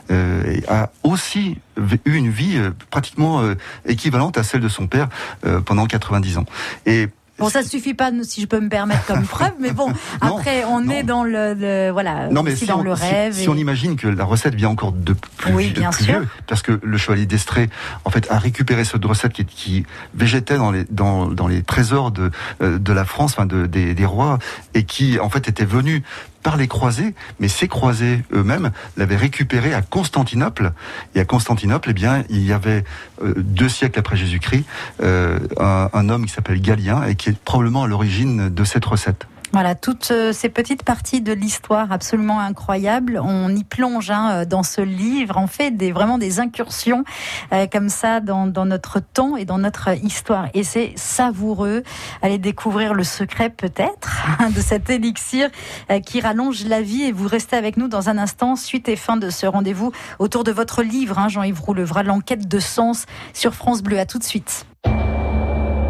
euh, 0.10 0.60
a 0.67 0.89
aussi 1.03 1.60
eu 2.05 2.13
une 2.15 2.31
vie 2.31 2.57
euh, 2.57 2.71
pratiquement 2.89 3.41
euh, 3.41 3.53
équivalente 3.86 4.36
à 4.39 4.43
celle 4.43 4.62
de 4.62 4.69
son 4.69 4.88
père 4.88 5.10
euh, 5.45 5.62
pendant 5.62 5.86
90 5.86 6.39
ans. 6.39 6.45
Et 6.88 7.07
Bon, 7.41 7.50
ça 7.50 7.63
suffit 7.63 7.93
pas, 7.93 8.12
si 8.24 8.41
je 8.41 8.45
peux 8.45 8.60
me 8.60 8.69
permettre 8.69 9.05
comme 9.05 9.24
preuve, 9.27 9.51
mais 9.60 9.71
bon, 9.71 9.91
après, 10.21 10.63
on 10.65 10.81
non. 10.81 10.91
est 10.91 11.03
dans 11.03 11.24
le, 11.24 11.53
le- 11.53 11.89
voilà, 11.91 12.29
non, 12.29 12.43
mais 12.43 12.55
si 12.55 12.65
dans 12.65 12.79
on, 12.79 12.83
le 12.83 12.93
rêve. 12.93 13.33
si, 13.33 13.43
et- 13.43 13.50
on 13.50 13.55
imagine 13.55 13.95
que 13.95 14.07
la 14.07 14.24
recette 14.24 14.55
vient 14.55 14.69
encore 14.69 14.91
de 14.91 15.13
plus, 15.13 15.53
Oui, 15.53 15.71
de 15.71 15.79
bien 15.79 15.89
plus 15.89 16.05
sûr. 16.05 16.19
vieux, 16.19 16.27
parce 16.48 16.62
que 16.62 16.79
le 16.81 16.98
chevalier 16.98 17.25
d'Estrée, 17.25 17.69
en 18.05 18.10
fait, 18.10 18.29
a 18.31 18.38
récupéré 18.38 18.86
cette 18.86 19.03
recette 19.03 19.33
qui, 19.33 19.45
qui 19.45 19.86
végétait 20.13 20.57
dans 20.57 20.71
les, 20.71 20.86
dans, 20.89 21.27
dans 21.27 21.48
les 21.48 21.63
trésors 21.63 22.12
de, 22.12 22.31
euh, 22.62 22.77
de 22.77 22.93
la 22.93 23.05
France, 23.05 23.31
enfin 23.36 23.45
de, 23.45 23.65
des, 23.65 23.93
des 23.93 24.05
rois, 24.05 24.39
et 24.74 24.83
qui, 24.83 25.19
en 25.19 25.29
fait, 25.29 25.48
était 25.50 25.65
venu 25.65 26.03
par 26.43 26.57
les 26.57 26.67
croisés, 26.67 27.13
mais 27.39 27.48
ces 27.48 27.67
croisés 27.67 28.24
eux-mêmes 28.33 28.71
l'avaient 28.98 29.15
récupéré 29.15 29.74
à 29.74 29.81
Constantinople. 29.81 30.74
Et 31.15 31.19
à 31.19 31.25
Constantinople, 31.25 31.89
eh 31.91 31.93
bien, 31.93 32.24
il 32.29 32.43
y 32.45 32.53
avait 32.53 32.83
euh, 33.24 33.33
deux 33.38 33.69
siècles 33.69 34.00
après 34.00 34.17
Jésus-Christ 34.17 34.65
euh, 35.01 35.39
un, 35.60 35.89
un 35.93 36.10
homme 36.10 36.25
qui 36.25 36.33
s'appelle 36.33 36.62
Galien 36.62 37.03
et 37.03 37.15
qui 37.15 37.29
est 37.29 37.38
probablement 37.38 37.83
à 37.83 37.88
l'origine 37.88 38.50
de 38.50 38.63
cette 38.63 38.86
recette. 38.86 39.27
Voilà, 39.53 39.75
toutes 39.75 40.12
euh, 40.12 40.31
ces 40.31 40.48
petites 40.48 40.84
parties 40.84 41.20
de 41.20 41.34
l'histoire 41.34 41.91
absolument 41.91 42.39
incroyables, 42.39 43.20
on 43.22 43.53
y 43.53 43.65
plonge 43.65 44.10
hein, 44.10 44.31
euh, 44.31 44.46
dans 44.46 44.63
ce 44.63 44.79
livre, 44.79 45.36
on 45.38 45.48
fait 45.48 45.72
des, 45.72 45.91
vraiment 45.91 46.17
des 46.17 46.39
incursions 46.39 47.03
euh, 47.51 47.67
comme 47.67 47.89
ça 47.89 48.22
dans, 48.22 48.48
notre 48.48 49.01
temps 49.01 49.36
et 49.36 49.43
dans 49.43 49.58
notre 49.58 49.89
histoire. 50.05 50.48
Et 50.53 50.63
c'est 50.63 50.93
savoureux. 50.96 51.84
Allez 52.22 52.38
découvrir 52.38 52.93
le 52.93 53.03
secret 53.03 53.50
peut-être 53.50 54.22
hein, 54.39 54.51
de 54.51 54.62
cet 54.62 54.89
élixir 54.89 55.50
qui 56.05 56.22
rallonge 56.22 56.63
la 56.65 56.81
vie. 56.81 57.03
Et 57.03 57.12
vous 57.12 57.27
restez 57.27 57.58
avec 57.58 57.75
nous 57.75 57.89
dans 57.89 58.08
un 58.08 58.17
instant, 58.17 58.55
suite 58.55 58.88
et 58.88 58.96
fin 58.96 59.17
de 59.17 59.29
ce 59.29 59.46
rendez-vous 59.46 59.91
autour 60.20 60.46
de 60.46 60.51
votre 60.51 60.81
livre, 60.81 61.20
hein, 61.20 61.27
Jean-Yves 61.27 61.60
Roulevra, 61.60 62.03
l'enquête 62.03 62.48
de 62.48 62.60
sens 62.60 63.05
sur 63.34 63.53
France 63.53 63.84
Bleu. 63.84 64.00
À 64.00 64.05
tout 64.05 64.20
de 64.20 64.24
suite. 64.24 64.65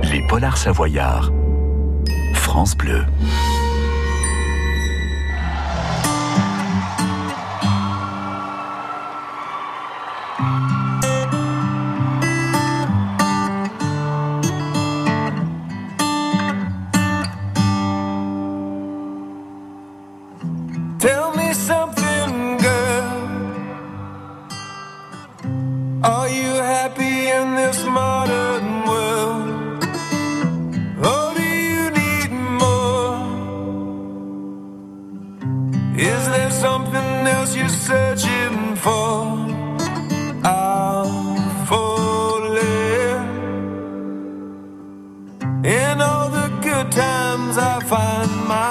Les 0.04 0.26
Polars 0.28 0.58
Savoyards. 0.58 1.32
France 2.34 2.76
Bleu. 2.76 3.06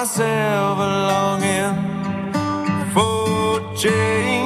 Myself 0.01 0.79
longing 0.79 1.75
for 2.95 3.61
change. 3.77 4.40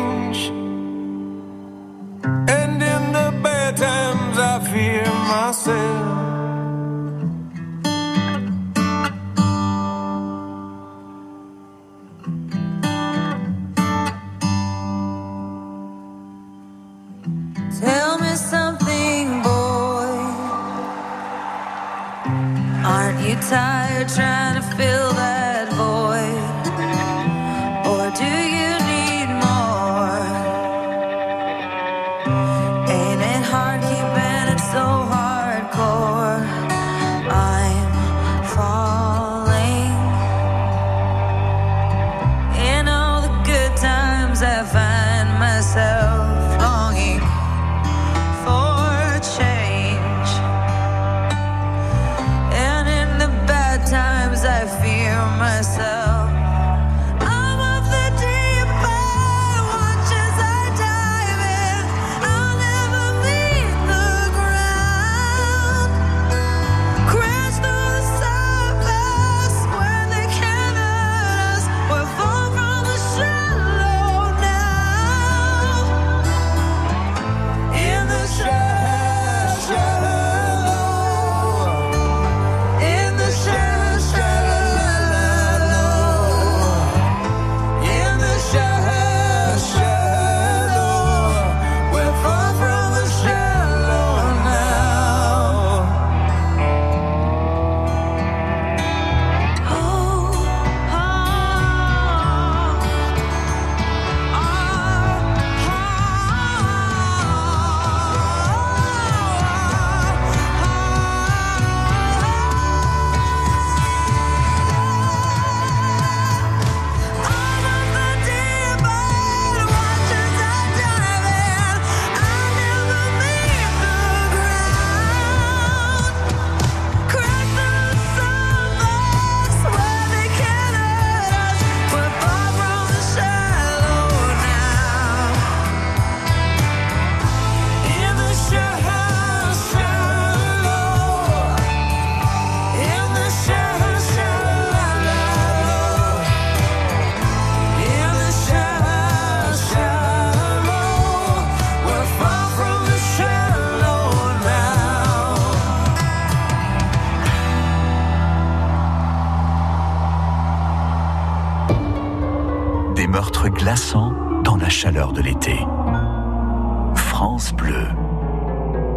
France 166.95 167.53
Bleu, 167.53 167.87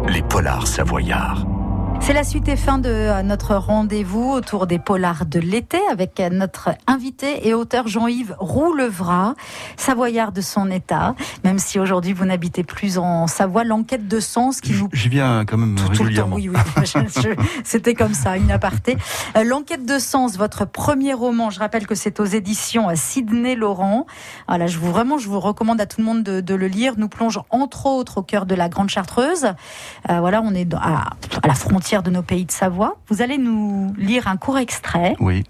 les 0.08 0.22
polars 0.22 0.66
savoyards. 0.66 1.44
C'est 2.08 2.14
la 2.14 2.24
suite 2.24 2.48
et 2.48 2.56
fin 2.56 2.78
de 2.78 2.88
euh, 2.88 3.22
notre 3.22 3.54
rendez-vous 3.54 4.30
autour 4.30 4.66
des 4.66 4.78
polars 4.78 5.26
de 5.26 5.38
l'été 5.40 5.78
avec 5.92 6.18
euh, 6.20 6.30
notre 6.30 6.70
invité 6.86 7.46
et 7.46 7.52
auteur 7.52 7.86
Jean-Yves 7.86 8.34
Roulevrat, 8.38 9.34
savoyard 9.76 10.32
de 10.32 10.40
son 10.40 10.70
état. 10.70 11.14
Même 11.44 11.58
si 11.58 11.78
aujourd'hui 11.78 12.14
vous 12.14 12.24
n'habitez 12.24 12.64
plus 12.64 12.96
en 12.96 13.26
Savoie, 13.26 13.62
l'enquête 13.62 14.08
de 14.08 14.20
sens 14.20 14.62
qui 14.62 14.72
nous 14.72 14.88
J'y 14.94 15.10
viens 15.10 15.44
quand 15.44 15.58
même 15.58 15.74
tout 15.74 16.02
le 16.02 16.14
temps, 16.14 16.30
oui, 16.32 16.48
oui, 16.48 16.56
je- 16.86 17.20
je- 17.20 17.42
c'était 17.62 17.92
comme 17.92 18.14
ça, 18.14 18.38
une 18.38 18.50
aparté. 18.50 18.96
Euh, 19.36 19.44
L'enquête 19.44 19.84
de 19.84 19.98
sens, 19.98 20.38
votre 20.38 20.64
premier 20.64 21.12
roman, 21.12 21.50
je 21.50 21.58
rappelle 21.58 21.86
que 21.86 21.94
c'est 21.94 22.20
aux 22.20 22.24
éditions 22.24 22.86
Sidney 22.94 23.54
Laurent. 23.54 24.06
Voilà, 24.48 24.66
je 24.66 24.78
vous 24.78 24.90
vraiment, 24.90 25.18
je 25.18 25.28
vous 25.28 25.40
recommande 25.40 25.78
à 25.78 25.84
tout 25.84 26.00
le 26.00 26.06
monde 26.06 26.22
de, 26.22 26.40
de 26.40 26.54
le 26.54 26.68
lire. 26.68 26.94
Nous 26.96 27.10
plonge 27.10 27.38
entre 27.50 27.84
autres 27.84 28.16
au 28.16 28.22
cœur 28.22 28.46
de 28.46 28.54
la 28.54 28.70
Grande 28.70 28.88
Chartreuse. 28.88 29.44
Euh, 30.08 30.20
voilà, 30.20 30.40
on 30.42 30.54
est 30.54 30.72
à 30.72 31.10
la 31.46 31.54
frontière 31.54 31.97
de 32.02 32.10
nos 32.10 32.22
pays 32.22 32.44
de 32.44 32.50
Savoie. 32.50 32.96
Vous 33.08 33.22
allez 33.22 33.38
nous 33.38 33.94
lire 33.96 34.28
un 34.28 34.36
court 34.36 34.58
extrait. 34.58 35.16
Oui. 35.20 35.44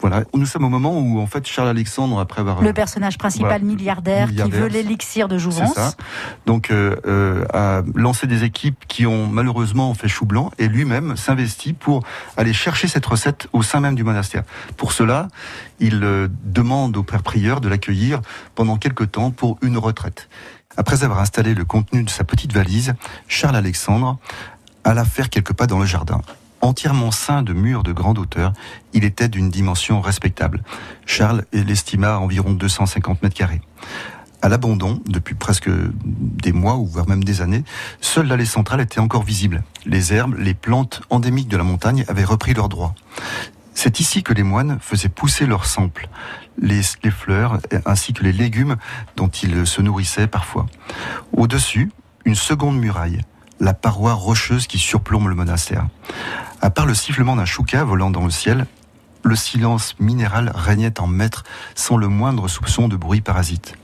Voilà, 0.00 0.24
nous 0.34 0.44
sommes 0.44 0.64
au 0.64 0.68
moment 0.68 0.98
où 0.98 1.18
en 1.20 1.26
fait 1.26 1.46
Charles 1.46 1.68
Alexandre, 1.68 2.20
après 2.20 2.42
avoir 2.42 2.60
Le 2.60 2.72
personnage 2.74 3.16
principal 3.16 3.48
Voilà. 3.48 3.64
milliardaire, 3.64 4.28
qui 4.28 4.50
veut 4.50 4.66
l'élixir 4.66 5.26
de 5.26 5.38
jouvence. 5.38 5.72
ça. 5.74 5.94
Donc, 6.44 6.70
euh, 6.70 6.96
euh, 7.06 7.46
a 7.54 7.82
lancé 7.94 8.26
des 8.26 8.44
équipes 8.44 8.84
qui 8.88 9.06
ont 9.06 9.26
malheureusement 9.26 9.94
fait 9.94 10.06
chou 10.06 10.26
blanc 10.26 10.50
et 10.58 10.68
lui-même 10.68 11.16
s'investit 11.16 11.72
pour 11.72 12.02
aller 12.36 12.52
chercher 12.52 12.88
cette 12.88 13.06
recette 13.06 13.48
au 13.54 13.62
sein 13.62 13.80
même 13.80 13.94
du 13.94 14.04
monastère. 14.04 14.42
Pour 14.76 14.92
cela, 14.92 15.28
il 15.80 16.04
euh, 16.04 16.28
demande 16.44 16.96
au 16.98 17.02
père 17.02 17.22
prieur 17.22 17.62
de 17.62 17.68
l'accueillir 17.68 18.20
pendant 18.54 18.76
quelque 18.76 19.04
temps 19.04 19.30
pour 19.30 19.56
une 19.62 19.78
retraite. 19.78 20.28
Après 20.76 21.04
avoir 21.04 21.20
installé 21.20 21.54
le 21.54 21.64
contenu 21.64 22.02
de 22.02 22.10
sa 22.10 22.22
petite 22.22 22.52
valise, 22.52 22.92
Charles 23.28 23.56
Alexandre 23.56 24.18
alla 24.86 25.04
faire 25.04 25.30
quelques 25.30 25.52
pas 25.52 25.66
dans 25.66 25.78
le 25.78 25.84
jardin. 25.84 26.20
Entièrement 26.60 27.10
ceint 27.10 27.42
de 27.42 27.52
murs 27.52 27.82
de 27.82 27.92
grande 27.92 28.18
hauteur, 28.18 28.52
il 28.92 29.04
était 29.04 29.28
d'une 29.28 29.50
dimension 29.50 30.00
respectable. 30.00 30.62
Charles 31.04 31.44
l'estima 31.52 32.14
à 32.14 32.18
environ 32.18 32.52
250 32.52 33.22
mètres 33.22 33.34
carrés. 33.34 33.60
À 34.42 34.48
l'abandon, 34.48 35.00
depuis 35.06 35.34
presque 35.34 35.68
des 36.04 36.52
mois 36.52 36.76
ou 36.76 36.86
voire 36.86 37.08
même 37.08 37.24
des 37.24 37.40
années, 37.40 37.64
seule 38.00 38.28
l'allée 38.28 38.46
centrale 38.46 38.80
était 38.80 39.00
encore 39.00 39.24
visible. 39.24 39.64
Les 39.86 40.12
herbes, 40.12 40.36
les 40.38 40.54
plantes 40.54 41.02
endémiques 41.10 41.48
de 41.48 41.56
la 41.56 41.64
montagne 41.64 42.04
avaient 42.08 42.24
repris 42.24 42.54
leurs 42.54 42.68
droits. 42.68 42.94
C'est 43.74 44.00
ici 44.00 44.22
que 44.22 44.32
les 44.32 44.42
moines 44.44 44.78
faisaient 44.80 45.08
pousser 45.08 45.46
leurs 45.46 45.66
samples, 45.66 46.08
les, 46.58 46.80
les 47.02 47.10
fleurs 47.10 47.60
ainsi 47.84 48.12
que 48.12 48.22
les 48.22 48.32
légumes 48.32 48.76
dont 49.16 49.28
ils 49.28 49.66
se 49.66 49.82
nourrissaient 49.82 50.28
parfois. 50.28 50.66
Au-dessus, 51.32 51.90
une 52.24 52.34
seconde 52.34 52.78
muraille, 52.78 53.20
la 53.60 53.74
paroi 53.74 54.12
rocheuse 54.12 54.66
qui 54.66 54.78
surplombe 54.78 55.28
le 55.28 55.34
monastère. 55.34 55.86
À 56.60 56.70
part 56.70 56.86
le 56.86 56.94
sifflement 56.94 57.36
d'un 57.36 57.44
chouka 57.44 57.84
volant 57.84 58.10
dans 58.10 58.24
le 58.24 58.30
ciel, 58.30 58.66
le 59.22 59.36
silence 59.36 59.96
minéral 59.98 60.52
régnait 60.54 61.00
en 61.00 61.06
maître 61.06 61.44
sans 61.74 61.96
le 61.96 62.08
moindre 62.08 62.48
soupçon 62.48 62.88
de 62.88 62.96
bruit 62.96 63.20
parasite. 63.20 63.74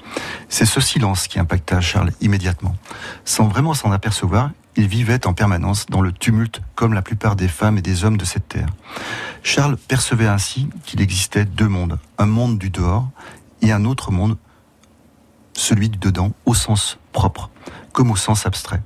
C'est 0.48 0.66
ce 0.66 0.80
silence 0.80 1.26
qui 1.26 1.38
impacta 1.38 1.80
Charles 1.80 2.12
immédiatement. 2.20 2.76
Sans 3.24 3.48
vraiment 3.48 3.74
s'en 3.74 3.90
apercevoir, 3.90 4.50
il 4.76 4.86
vivait 4.86 5.26
en 5.26 5.34
permanence 5.34 5.86
dans 5.86 6.00
le 6.00 6.12
tumulte 6.12 6.62
comme 6.74 6.94
la 6.94 7.02
plupart 7.02 7.36
des 7.36 7.48
femmes 7.48 7.76
et 7.78 7.82
des 7.82 8.04
hommes 8.04 8.16
de 8.16 8.24
cette 8.24 8.48
terre. 8.48 8.68
Charles 9.42 9.76
percevait 9.76 10.28
ainsi 10.28 10.68
qu'il 10.84 11.00
existait 11.00 11.44
deux 11.44 11.68
mondes, 11.68 11.98
un 12.18 12.26
monde 12.26 12.58
du 12.58 12.70
dehors 12.70 13.08
et 13.60 13.72
un 13.72 13.84
autre 13.84 14.12
monde, 14.12 14.38
celui 15.54 15.88
du 15.90 15.98
dedans, 15.98 16.32
au 16.46 16.54
sens 16.54 16.98
propre, 17.12 17.50
comme 17.92 18.10
au 18.10 18.16
sens 18.16 18.46
abstrait. 18.46 18.82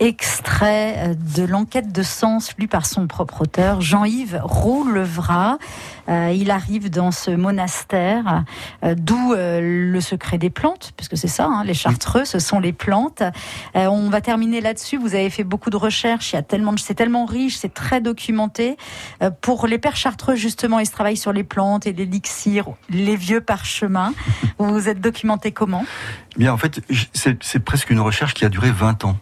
Extrait 0.00 0.94
euh, 0.98 1.14
de 1.36 1.44
l'enquête 1.44 1.92
de 1.92 2.02
sens 2.02 2.54
lue 2.58 2.68
par 2.68 2.86
son 2.86 3.06
propre 3.06 3.42
auteur, 3.42 3.80
Jean-Yves 3.80 4.40
Roulevrat. 4.42 5.58
Euh, 6.10 6.32
il 6.34 6.50
arrive 6.50 6.90
dans 6.90 7.12
ce 7.12 7.30
monastère, 7.30 8.44
euh, 8.84 8.94
d'où 8.96 9.32
euh, 9.32 9.60
le 9.60 10.00
secret 10.00 10.38
des 10.38 10.50
plantes, 10.50 10.92
puisque 10.96 11.16
c'est 11.16 11.28
ça, 11.28 11.46
hein, 11.46 11.64
les 11.64 11.74
chartreux, 11.74 12.24
ce 12.24 12.38
sont 12.38 12.58
les 12.58 12.72
plantes. 12.72 13.22
On 13.74 14.10
va 14.10 14.20
terminer 14.20 14.60
là-dessus. 14.60 14.96
Vous 14.96 15.14
avez 15.14 15.30
fait 15.30 15.44
beaucoup 15.44 15.70
de 15.70 15.76
recherches. 15.76 16.32
Il 16.32 16.36
y 16.36 16.38
a 16.38 16.42
tellement, 16.42 16.74
c'est 16.76 16.94
tellement 16.94 17.26
riche, 17.26 17.56
c'est 17.56 17.72
très 17.72 18.00
documenté. 18.00 18.76
Pour 19.40 19.66
les 19.66 19.78
pères 19.78 19.96
chartreux, 19.96 20.34
justement, 20.34 20.78
ils 20.78 20.90
travaillent 20.90 21.16
sur 21.16 21.32
les 21.32 21.44
plantes 21.44 21.86
et 21.86 21.92
l'élixir, 21.92 22.66
les 22.88 23.16
vieux 23.16 23.40
parchemins. 23.40 24.12
Vous 24.58 24.72
vous 24.72 24.88
êtes 24.88 25.00
documenté 25.00 25.52
comment? 25.52 25.84
Bien, 26.36 26.52
en 26.52 26.58
fait, 26.58 26.80
c'est 27.12 27.60
presque 27.60 27.90
une 27.90 28.00
recherche 28.00 28.34
qui 28.34 28.44
a 28.44 28.48
duré 28.48 28.70
20 28.70 29.04
ans. 29.04 29.16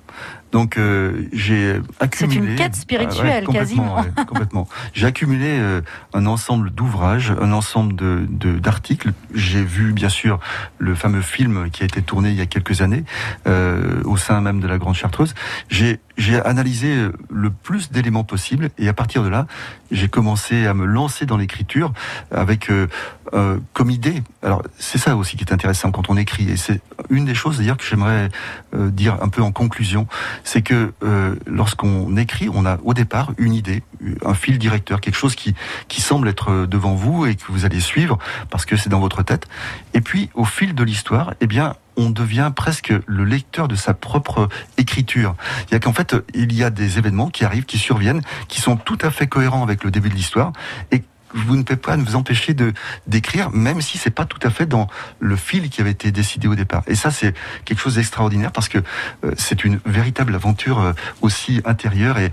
Donc, 0.53 0.79
euh, 0.79 1.25
j'ai 1.33 1.81
accumulé. 2.01 2.53
une 2.53 2.57
quête 2.57 2.75
spirituelle, 2.75 3.45
complètement, 3.45 3.53
quasiment. 3.53 3.97
ouais, 4.01 4.25
complètement. 4.27 4.69
J'ai 4.95 5.07
accumulé 5.07 5.47
euh, 5.59 5.81
un 6.15 6.27
ensemble 6.27 6.71
d'ouvrages, 6.71 7.33
un 7.41 7.53
ensemble 7.53 7.95
de 7.97 8.27
de- 8.29 8.59
d'articles. 8.59 9.13
J'ai 9.35 9.63
vu, 9.63 9.93
bien 9.93 10.09
sûr, 10.09 10.41
le 10.79 10.95
fameux 10.95 11.21
film 11.23 11.71
qui 11.71 11.83
a 11.83 11.87
été 11.87 12.01
tourné 12.03 12.31
il 12.31 12.37
y 12.37 12.41
a 12.41 12.47
quelques 12.47 12.81
années 12.81 13.05
euh, 13.47 14.01
au 14.05 14.17
sein 14.17 14.41
même 14.41 14.61
de 14.61 14.67
la 14.67 14.79
Grande 14.79 14.95
Chartreuse. 14.95 15.35
J'ai 15.69 16.01
j'ai 16.19 16.39
analysé 16.41 16.89
euh, 16.89 17.13
le 17.31 17.49
plus 17.51 17.91
d'éléments 17.91 18.25
possible 18.25 18.71
et 18.77 18.89
à 18.89 18.93
partir 18.93 19.23
de 19.23 19.29
là, 19.29 19.47
j'ai 19.91 20.09
commencé 20.09 20.67
à 20.67 20.75
me 20.75 20.85
lancer 20.85 21.25
dans 21.25 21.39
l'écriture 21.39 21.93
avec 22.31 22.71
euh, 22.71 22.89
euh, 23.35 23.59
comme 23.73 23.91
idée. 23.91 24.23
Alors 24.43 24.63
c'est 24.79 24.99
ça 24.99 25.17
aussi 25.17 25.37
qui 25.37 25.45
est 25.45 25.53
intéressant 25.53 25.91
quand 25.91 26.09
on 26.09 26.17
écrit 26.17 26.51
et 26.51 26.57
c'est 26.57 26.81
une 27.11 27.25
des 27.25 27.35
choses 27.35 27.59
d'ailleurs 27.59 27.77
que 27.77 27.85
j'aimerais 27.85 28.31
euh, 28.75 28.91
dire 28.91 29.19
un 29.21 29.29
peu 29.29 29.43
en 29.43 29.53
conclusion, 29.53 30.07
c'est 30.45 30.63
que 30.63 30.93
euh, 31.03 31.35
lorsqu'on 31.47 32.17
écrit, 32.17 32.49
on 32.53 32.65
a 32.65 32.79
au 32.85 32.95
départ 32.95 33.33
une 33.37 33.53
idée, 33.53 33.83
un 34.25 34.35
fil 34.35 34.59
directeur, 34.59 35.01
quelque 35.01 35.17
chose 35.17 35.35
qui 35.35 35.55
qui 35.89 36.01
semble 36.01 36.29
être 36.29 36.67
devant 36.67 36.95
vous 36.95 37.27
et 37.27 37.35
que 37.35 37.45
vous 37.49 37.65
allez 37.65 37.81
suivre 37.81 38.19
parce 38.51 38.65
que 38.65 38.77
c'est 38.77 38.89
dans 38.89 39.01
votre 39.01 39.23
tête. 39.23 39.47
Et 39.95 40.01
puis 40.01 40.31
au 40.35 40.45
fil 40.45 40.75
de 40.75 40.85
l'histoire, 40.85 41.35
eh 41.41 41.47
bien 41.47 41.75
on 41.99 42.11
devient 42.11 42.53
presque 42.55 42.95
le 43.07 43.25
lecteur 43.25 43.69
de 43.69 43.75
sa 43.75 43.93
propre 43.93 44.49
écriture. 44.79 45.35
Il 45.69 45.73
y 45.73 45.75
a 45.75 45.81
qu'en 45.81 45.93
fait, 45.93 46.17
il 46.33 46.55
y 46.55 46.63
a 46.63 46.71
des 46.71 46.97
événements 46.97 47.29
qui 47.29 47.45
arrivent, 47.45 47.67
qui 47.67 47.79
surviennent, 47.79 48.23
qui 48.47 48.61
sont 48.61 48.77
tout 48.77 48.99
à 49.03 49.11
fait 49.11 49.27
cohérents 49.27 49.65
avec 49.65 49.85
le 49.85 49.91
début 49.91 50.09
de 50.09 50.15
l'histoire 50.15 50.53
et 50.93 51.03
vous 51.35 51.57
ne 51.57 51.63
pouvez 51.63 51.77
pas 51.77 51.97
vous 51.97 52.17
empêcher 52.17 52.55
de 52.55 52.73
d'écrire, 53.07 53.51
même 53.51 53.83
si 53.83 53.99
c'est 53.99 54.11
pas 54.11 54.25
tout 54.25 54.39
à 54.43 54.49
fait 54.49 54.65
dans 54.65 54.87
le 55.19 55.37
fil 55.37 55.69
qui 55.69 55.83
avait 55.83 55.91
été 55.91 56.11
décidé 56.11 56.49
au 56.49 56.55
départ. 56.55 56.83
Et 56.87 56.95
ça, 56.95 57.11
c'est 57.11 57.35
quelque 57.67 57.81
chose 57.81 57.97
d'extraordinaire 57.97 58.53
parce 58.53 58.71
que 58.71 58.79
euh, 59.25 59.33
c'est 59.37 59.65
une 59.65 59.79
véritable 59.85 60.35
aventure 60.35 60.81
euh, 60.81 60.93
aussi 61.21 61.61
intérieure 61.67 62.17
et, 62.19 62.31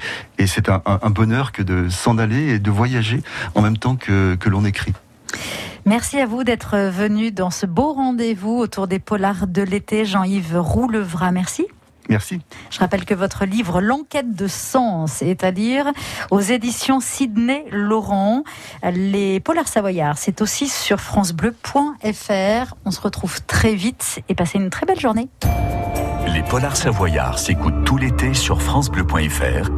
c'est 0.47 0.69
un, 0.69 1.10
bonheur 1.10 1.51
que 1.51 1.63
de 1.63 1.89
s'en 1.89 2.17
aller 2.17 2.54
et 2.54 2.60
de 2.60 2.71
voyager 2.71 3.21
en 3.56 3.62
même 3.62 3.78
temps 3.78 3.95
que 3.95 4.38
l'on 4.47 4.63
écrit. 4.63 4.93
Merci 5.86 6.19
à 6.19 6.26
vous 6.26 6.43
d'être 6.43 6.78
venu 6.78 7.32
dans 7.32 7.52
ce 7.52 7.67
beau 7.67 7.93
rendez-vous 7.93 8.58
autour 8.58 8.88
des 8.88 8.98
polars 8.98 9.45
de 9.45 9.62
l'été. 9.62 10.04
Jean-Yves 10.04 10.58
Roulevrat, 10.58 11.32
merci. 11.32 11.67
Merci. 12.10 12.41
Je 12.71 12.80
rappelle 12.80 13.06
que 13.06 13.13
votre 13.13 13.45
livre 13.45 13.82
L'enquête 13.82 14.36
de 14.36 14.48
sens 14.48 15.21
est 15.21 15.43
à 15.43 15.52
lire 15.52 15.86
aux 16.32 16.39
éditions 16.39 17.00
Sidney 17.00 17.65
Laurent. 17.71 18.43
Les 18.93 19.39
polars 19.39 19.67
savoyards, 19.67 20.17
c'est 20.17 20.41
aussi 20.41 20.69
sur 20.69 21.00
francebleu.fr. 21.00 22.76
On 22.86 22.91
se 22.91 23.02
retrouve 23.02 23.43
très 23.45 23.76
vite 23.76 24.21
et 24.28 24.36
passez 24.36 24.58
une 24.58 24.71
très 24.71 24.88
belle 24.88 25.00
journée. 25.00 25.30
Les 26.34 26.43
polars 26.43 26.78
savoyards 26.78 27.38
s'écoutent 27.38 27.86
tout 27.86 27.98
l'été 27.98 28.34
sur 28.34 28.62
francebleu.fr 28.62 29.69